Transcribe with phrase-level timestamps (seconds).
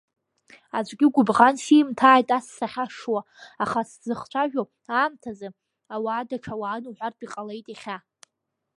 [0.77, 3.21] Аӡәгьы гәыбӷан симҭааит ас сахьашшуа,
[3.63, 4.63] аха сызхцәажәо
[4.97, 5.49] аамҭазы
[5.95, 7.97] ауаа даҽа уаан уҳәартә иҟалеит иахьа.